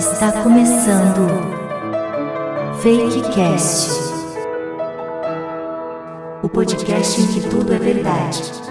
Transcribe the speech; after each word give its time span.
Está 0.00 0.32
começando 0.42 1.28
Fakecast, 2.80 3.90
o 6.42 6.48
podcast 6.48 7.20
em 7.20 7.26
que 7.26 7.40
tudo 7.50 7.74
é 7.74 7.78
verdade. 7.78 8.69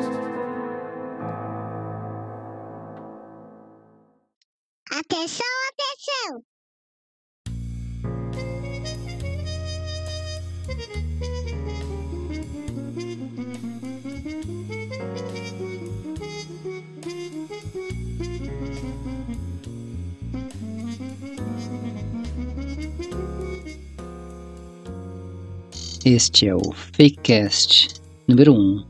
Este 26.12 26.48
é 26.48 26.56
o 26.56 26.72
Fakecast 26.74 28.02
número 28.28 28.52
1. 28.52 28.84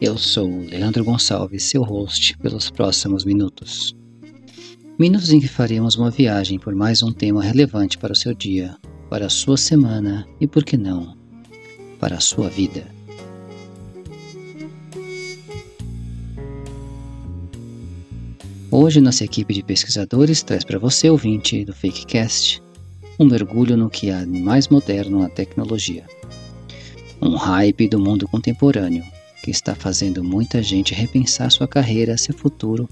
Eu 0.00 0.16
sou 0.16 0.48
o 0.48 0.64
Leandro 0.64 1.04
Gonçalves, 1.04 1.64
seu 1.64 1.82
host 1.82 2.38
pelos 2.38 2.70
próximos 2.70 3.26
minutos. 3.26 3.94
Minutos 4.98 5.30
em 5.30 5.40
que 5.40 5.46
faremos 5.46 5.94
uma 5.94 6.10
viagem 6.10 6.58
por 6.58 6.74
mais 6.74 7.02
um 7.02 7.12
tema 7.12 7.42
relevante 7.42 7.98
para 7.98 8.14
o 8.14 8.16
seu 8.16 8.32
dia, 8.32 8.78
para 9.10 9.26
a 9.26 9.28
sua 9.28 9.58
semana 9.58 10.26
e, 10.40 10.46
por 10.46 10.64
que 10.64 10.78
não, 10.78 11.14
para 12.00 12.16
a 12.16 12.20
sua 12.20 12.48
vida. 12.48 12.90
Hoje, 18.70 19.02
nossa 19.02 19.22
equipe 19.22 19.52
de 19.52 19.62
pesquisadores 19.62 20.42
traz 20.42 20.64
para 20.64 20.78
você, 20.78 21.10
ouvinte 21.10 21.62
do 21.62 21.74
Fakecast, 21.74 22.62
um 23.18 23.24
mergulho 23.24 23.76
no 23.76 23.88
que 23.88 24.10
há 24.10 24.24
de 24.24 24.40
mais 24.40 24.68
moderno 24.68 25.20
na 25.20 25.28
tecnologia. 25.28 26.04
Um 27.20 27.34
hype 27.36 27.88
do 27.88 27.98
mundo 27.98 28.28
contemporâneo 28.28 29.04
que 29.42 29.50
está 29.50 29.74
fazendo 29.74 30.22
muita 30.22 30.62
gente 30.62 30.94
repensar 30.94 31.50
sua 31.50 31.68
carreira, 31.68 32.18
seu 32.18 32.34
futuro 32.34 32.88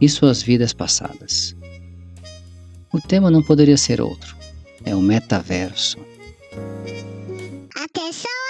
e 0.00 0.08
suas 0.08 0.42
vidas 0.42 0.72
passadas. 0.72 1.54
O 2.92 3.00
tema 3.00 3.30
não 3.30 3.42
poderia 3.42 3.76
ser 3.76 4.00
outro: 4.00 4.36
é 4.84 4.94
o 4.94 5.00
metaverso. 5.00 5.98
Atenção! 7.76 8.43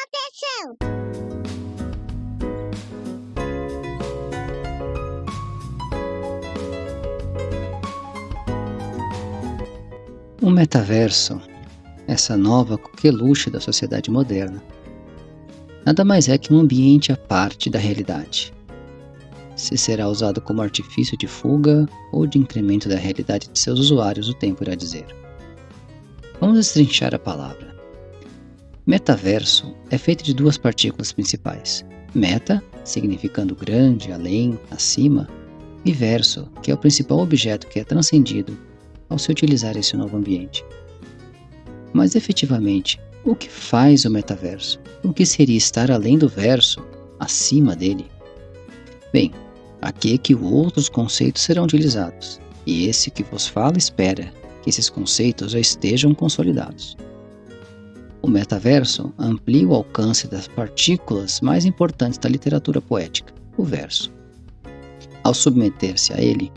O 10.44 10.50
metaverso, 10.50 11.40
essa 12.06 12.36
nova 12.36 12.76
coqueluche 12.76 13.48
da 13.48 13.58
sociedade 13.58 14.10
moderna, 14.10 14.62
nada 15.86 16.04
mais 16.04 16.28
é 16.28 16.36
que 16.36 16.52
um 16.52 16.58
ambiente 16.58 17.10
à 17.10 17.16
parte 17.16 17.70
da 17.70 17.78
realidade. 17.78 18.52
Se 19.56 19.74
será 19.78 20.06
usado 20.06 20.42
como 20.42 20.60
artifício 20.60 21.16
de 21.16 21.26
fuga 21.26 21.88
ou 22.12 22.26
de 22.26 22.38
incremento 22.38 22.90
da 22.90 22.96
realidade 22.96 23.48
de 23.50 23.58
seus 23.58 23.80
usuários, 23.80 24.28
o 24.28 24.34
tempo 24.34 24.62
irá 24.62 24.74
dizer. 24.74 25.06
Vamos 26.38 26.58
destrinchar 26.58 27.14
a 27.14 27.18
palavra. 27.18 27.74
Metaverso 28.86 29.74
é 29.90 29.96
feito 29.96 30.22
de 30.22 30.34
duas 30.34 30.58
partículas 30.58 31.10
principais: 31.10 31.86
meta, 32.14 32.62
significando 32.84 33.56
grande, 33.56 34.12
além, 34.12 34.60
acima, 34.70 35.26
e 35.86 35.90
verso, 35.90 36.46
que 36.62 36.70
é 36.70 36.74
o 36.74 36.78
principal 36.78 37.20
objeto 37.20 37.66
que 37.66 37.80
é 37.80 37.84
transcendido 37.84 38.54
ao 39.08 39.18
se 39.18 39.30
utilizar 39.30 39.76
esse 39.76 39.96
novo 39.96 40.16
ambiente. 40.16 40.64
Mas 41.92 42.14
efetivamente, 42.14 43.00
o 43.24 43.34
que 43.34 43.48
faz 43.48 44.04
o 44.04 44.10
metaverso? 44.10 44.80
O 45.02 45.12
que 45.12 45.24
seria 45.24 45.56
estar 45.56 45.90
além 45.90 46.18
do 46.18 46.28
verso, 46.28 46.84
acima 47.18 47.74
dele? 47.74 48.06
Bem, 49.12 49.32
aqui 49.80 50.14
é 50.14 50.18
que 50.18 50.34
outros 50.34 50.88
conceitos 50.88 51.42
serão 51.42 51.64
utilizados, 51.64 52.40
e 52.66 52.86
esse 52.88 53.10
que 53.10 53.22
vos 53.22 53.46
fala 53.46 53.78
espera 53.78 54.32
que 54.62 54.70
esses 54.70 54.90
conceitos 54.90 55.52
já 55.52 55.60
estejam 55.60 56.14
consolidados. 56.14 56.96
O 58.22 58.28
metaverso 58.28 59.12
amplia 59.18 59.68
o 59.68 59.74
alcance 59.74 60.26
das 60.26 60.48
partículas 60.48 61.42
mais 61.42 61.66
importantes 61.66 62.18
da 62.18 62.28
literatura 62.28 62.80
poética, 62.80 63.34
o 63.56 63.62
verso. 63.62 64.10
Ao 65.22 65.34
submeter-se 65.34 66.12
a 66.14 66.20
ele, 66.20 66.50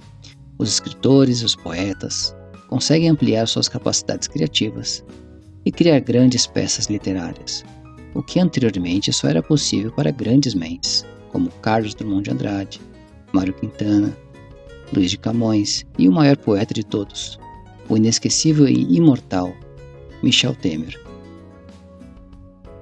os 0.57 0.69
escritores 0.69 1.43
os 1.43 1.55
poetas 1.55 2.33
conseguem 2.67 3.09
ampliar 3.09 3.47
suas 3.47 3.67
capacidades 3.69 4.28
criativas 4.28 5.03
e 5.66 5.72
criar 5.72 6.00
grandes 6.00 6.45
peças 6.45 6.85
literárias, 6.85 7.63
o 8.13 8.22
que 8.22 8.39
anteriormente 8.39 9.11
só 9.11 9.28
era 9.28 9.41
possível 9.41 9.91
para 9.91 10.11
grandes 10.11 10.53
mentes, 10.53 11.05
como 11.31 11.50
Carlos 11.61 11.94
Drummond 11.94 12.23
de 12.23 12.31
Andrade, 12.31 12.81
Mário 13.33 13.53
Quintana, 13.53 14.16
Luiz 14.94 15.11
de 15.11 15.17
Camões 15.17 15.85
e 15.97 16.07
o 16.07 16.11
maior 16.11 16.38
poeta 16.38 16.73
de 16.73 16.83
todos, 16.83 17.38
o 17.89 17.97
inesquecível 17.97 18.67
e 18.67 18.95
imortal 18.95 19.53
Michel 20.23 20.55
Temer. 20.55 20.99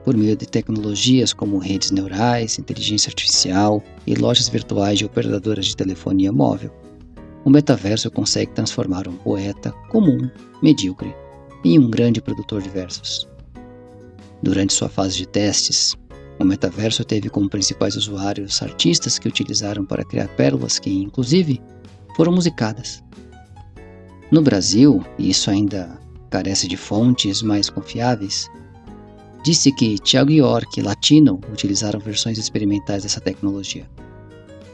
Por 0.04 0.16
meio 0.16 0.36
de 0.36 0.46
tecnologias 0.46 1.34
como 1.34 1.58
redes 1.58 1.90
neurais, 1.90 2.60
inteligência 2.60 3.10
artificial 3.10 3.84
e 4.06 4.14
lojas 4.14 4.48
virtuais 4.48 5.00
de 5.00 5.06
operadoras 5.06 5.66
de 5.66 5.76
telefonia 5.76 6.32
móvel, 6.32 6.72
o 7.46 7.50
metaverso 7.50 8.10
consegue 8.10 8.52
transformar 8.54 9.08
um 9.08 9.16
poeta 9.16 9.72
comum, 9.90 10.30
medíocre, 10.64 11.16
em 11.64 11.78
um 11.78 11.90
grande 11.90 12.20
produtor 12.20 12.62
de 12.62 12.70
versos. 12.70 13.30
Durante 14.42 14.74
sua 14.74 14.90
fase 14.90 15.16
de 15.18 15.28
testes, 15.28 15.96
o 16.40 16.44
metaverso 16.44 17.06
teve 17.06 17.30
como 17.30 17.48
principais 17.48 17.96
usuários 17.96 18.62
artistas 18.64 19.20
que 19.20 19.28
utilizaram 19.28 19.86
para 19.86 20.04
criar 20.04 20.28
pérolas 20.30 20.80
que, 20.80 20.92
inclusive, 20.92 21.62
foram 22.16 22.34
musicadas. 22.34 23.04
No 24.32 24.42
Brasil, 24.42 25.06
e 25.20 25.30
isso 25.30 25.52
ainda 25.52 26.00
carece 26.32 26.68
de 26.68 26.76
fontes 26.76 27.44
mais 27.44 27.70
confiáveis, 27.70 28.50
disse 29.44 29.72
que 29.72 30.00
Thiago 30.00 30.32
York 30.32 30.80
e 30.80 30.84
Latino 30.84 31.40
utilizaram 31.54 32.00
versões 32.00 32.40
experimentais 32.40 33.04
dessa 33.04 33.22
tecnologia. 33.22 33.88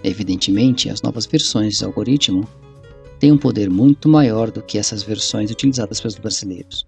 Evidentemente, 0.04 0.90
as 0.90 1.02
novas 1.02 1.26
versões 1.26 1.78
do 1.80 1.86
algoritmo 1.86 2.48
têm 3.20 3.32
um 3.32 3.38
poder 3.38 3.70
muito 3.70 4.10
maior 4.10 4.50
do 4.50 4.62
que 4.62 4.78
essas 4.78 5.04
versões 5.04 5.52
utilizadas 5.52 6.02
pelos 6.02 6.18
brasileiros. 6.18 6.86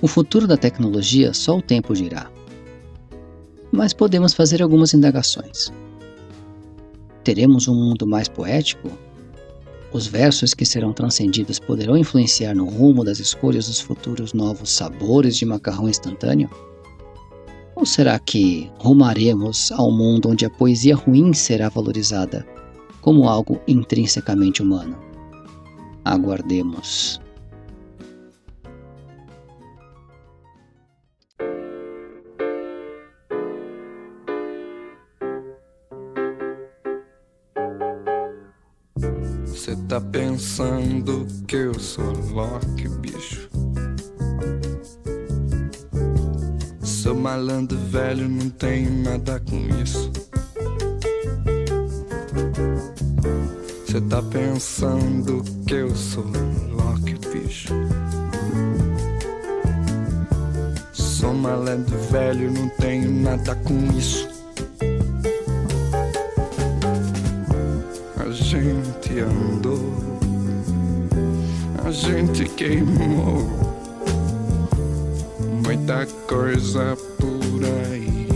O 0.00 0.08
futuro 0.08 0.46
da 0.46 0.56
tecnologia 0.56 1.34
só 1.34 1.58
o 1.58 1.62
tempo 1.62 1.94
dirá. 1.94 2.30
Mas 3.70 3.92
podemos 3.92 4.34
fazer 4.34 4.62
algumas 4.62 4.94
indagações. 4.94 5.72
Teremos 7.22 7.68
um 7.68 7.74
mundo 7.74 8.06
mais 8.06 8.26
poético? 8.26 8.90
Os 9.92 10.06
versos 10.06 10.54
que 10.54 10.64
serão 10.64 10.92
transcendidos 10.92 11.58
poderão 11.58 11.96
influenciar 11.96 12.54
no 12.54 12.64
rumo 12.64 13.04
das 13.04 13.18
escolhas 13.20 13.66
dos 13.68 13.78
futuros 13.78 14.32
novos 14.32 14.70
sabores 14.70 15.36
de 15.36 15.44
macarrão 15.44 15.88
instantâneo? 15.88 16.50
Ou 17.82 17.86
será 17.86 18.16
que 18.16 18.70
rumaremos 18.78 19.72
ao 19.72 19.90
mundo 19.90 20.28
onde 20.30 20.46
a 20.46 20.50
poesia 20.50 20.94
ruim 20.94 21.32
será 21.32 21.68
valorizada 21.68 22.46
como 23.00 23.28
algo 23.28 23.60
intrinsecamente 23.66 24.62
humano? 24.62 24.96
Aguardemos. 26.04 27.20
Cê 39.44 39.74
tá 39.88 40.00
pensando 40.00 41.26
que 41.48 41.56
eu 41.56 41.74
sou 41.80 42.12
Loki, 42.30 42.86
bicho? 43.00 43.51
Sou 47.02 47.16
malandro 47.16 47.76
velho, 47.76 48.28
não 48.28 48.48
tenho 48.48 49.02
nada 49.02 49.40
com 49.40 49.58
isso. 49.82 50.08
Cê 53.90 54.00
tá 54.02 54.22
pensando 54.22 55.42
que 55.66 55.74
eu 55.74 55.92
sou 55.96 56.24
Loki, 56.70 57.18
bicho? 57.28 57.74
Sou 60.92 61.34
malandro 61.34 61.98
velho, 62.12 62.52
não 62.52 62.68
tenho 62.68 63.10
nada 63.10 63.56
com 63.56 63.84
isso. 63.98 64.28
A 68.16 68.30
gente 68.30 69.18
andou, 69.18 69.92
a 71.84 71.90
gente 71.90 72.44
queimou 72.50 73.61
muita 75.82 76.06
coisa 76.28 76.96
por 77.18 77.64
aí. 77.64 78.26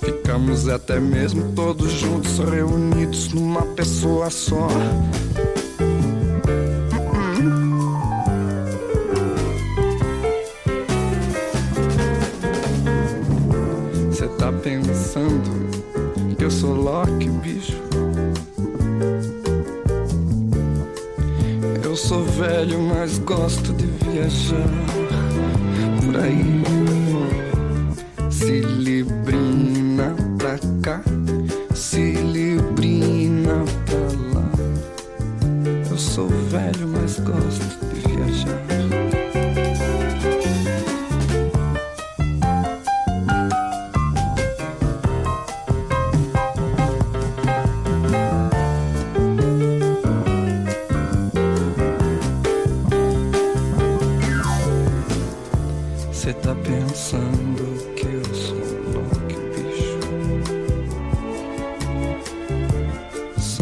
Fica 0.00 0.16
Ficamos 0.26 0.68
até 0.68 0.98
mesmo 0.98 1.52
todos 1.52 1.92
juntos, 1.92 2.38
reunidos 2.38 3.32
numa 3.32 3.62
pessoa 3.62 4.30
só. 4.30 4.68
Você 14.10 14.28
tá 14.38 14.52
pensando 14.52 15.50
que 16.36 16.44
eu 16.44 16.50
sou 16.50 16.74
Loki, 16.74 17.28
bicho? 17.28 17.76
Sou 22.06 22.22
velho, 22.22 22.80
mas 22.82 23.18
gosto 23.18 23.72
de 23.72 23.86
viajar 24.08 24.70
por 26.04 26.16
aí. 26.20 26.95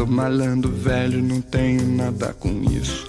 Sou 0.04 0.12
malandro 0.12 0.70
velho, 0.70 1.22
não 1.22 1.40
tenho 1.40 1.82
nada 1.96 2.34
com 2.38 2.62
isso. 2.70 3.08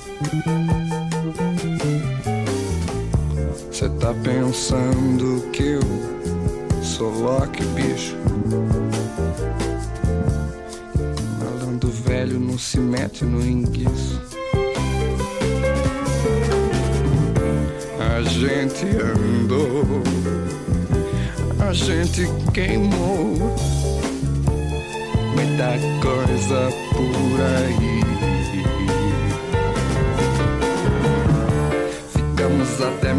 Você 3.69 3.89
tá 4.00 4.13
pensando 4.24 5.42
que 5.51 5.62
eu 5.62 5.81
sou 6.81 7.12
louco, 7.12 7.62
bicho? 7.75 8.15
Malandro 11.38 11.89
velho 11.89 12.39
não 12.39 12.57
se 12.57 12.80
mete 12.80 13.25
no 13.25 13.45
enguiço. 13.45 14.21
A 18.00 18.21
gente 18.21 18.86
andou, 18.86 20.01
a 21.59 21.74
gente 21.74 22.21
queimou 22.53 23.53
muita 25.36 25.77
coisa 26.01 26.85
por 26.95 27.42
aí. 27.42 28.00
Ficamos 32.13 32.81
até 32.81 33.13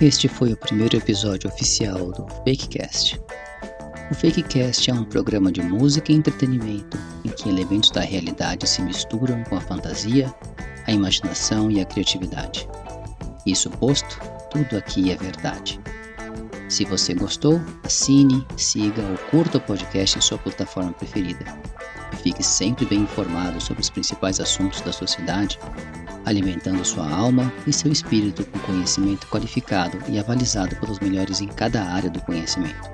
Este 0.00 0.28
foi 0.28 0.52
o 0.52 0.56
primeiro 0.56 0.96
episódio 0.96 1.50
oficial 1.50 2.12
do 2.12 2.24
Fakecast. 2.28 3.20
O 4.12 4.14
Fakecast 4.14 4.88
é 4.88 4.94
um 4.94 5.04
programa 5.04 5.50
de 5.50 5.60
música 5.60 6.12
e 6.12 6.14
entretenimento 6.14 6.96
em 7.24 7.30
que 7.30 7.48
elementos 7.48 7.90
da 7.90 8.02
realidade 8.02 8.64
se 8.68 8.80
misturam 8.80 9.42
com 9.44 9.56
a 9.56 9.60
fantasia, 9.60 10.32
a 10.86 10.92
imaginação 10.92 11.68
e 11.68 11.80
a 11.80 11.84
criatividade. 11.84 12.68
Isso 13.44 13.68
posto, 13.70 14.20
tudo 14.52 14.76
aqui 14.76 15.10
é 15.10 15.16
verdade. 15.16 15.80
Se 16.68 16.84
você 16.84 17.12
gostou, 17.12 17.60
assine, 17.82 18.46
siga 18.56 19.02
ou 19.02 19.18
curta 19.32 19.58
o 19.58 19.60
podcast 19.60 20.16
em 20.16 20.22
sua 20.22 20.38
plataforma 20.38 20.92
preferida. 20.92 21.44
E 22.12 22.16
fique 22.18 22.42
sempre 22.44 22.86
bem 22.86 23.00
informado 23.00 23.60
sobre 23.60 23.82
os 23.82 23.90
principais 23.90 24.38
assuntos 24.38 24.80
da 24.80 24.92
sociedade 24.92 25.58
alimentando 26.28 26.84
sua 26.84 27.10
alma 27.10 27.52
e 27.66 27.72
seu 27.72 27.90
espírito 27.90 28.44
com 28.44 28.58
conhecimento 28.60 29.26
qualificado 29.28 29.98
e 30.08 30.18
avalizado 30.18 30.76
pelos 30.76 31.00
melhores 31.00 31.40
em 31.40 31.48
cada 31.48 31.82
área 31.82 32.10
do 32.10 32.20
conhecimento. 32.20 32.90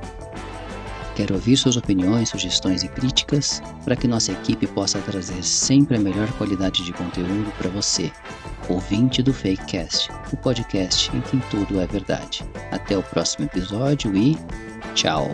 Quero 1.15 1.35
ouvir 1.35 1.57
suas 1.57 1.77
opiniões, 1.77 2.31
sugestões 2.31 2.83
e 2.83 2.89
críticas 2.89 3.63
para 3.85 3.95
que 3.95 4.09
nossa 4.09 4.33
equipe 4.33 4.67
possa 4.67 4.99
trazer 5.01 5.43
sempre 5.45 5.97
a 5.97 6.01
melhor 6.01 6.31
qualidade 6.33 6.85
de 6.85 6.93
conteúdo 6.93 7.53
para 7.57 7.71
você, 7.71 8.11
ouvinte 8.69 9.23
do 9.23 9.33
Fakecast, 9.33 10.11
o 10.33 10.37
podcast 10.37 11.15
em 11.17 11.21
que 11.21 11.37
tudo 11.51 11.81
é 11.81 11.87
verdade. 11.87 12.45
Até 12.73 12.99
o 12.99 13.03
próximo 13.03 13.45
episódio 13.45 14.17
e 14.17 14.37
tchau! 14.95 15.31